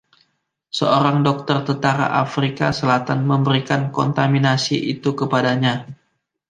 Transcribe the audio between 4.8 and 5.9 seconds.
itu kepadanya.